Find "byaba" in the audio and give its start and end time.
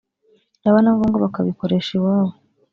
0.59-0.79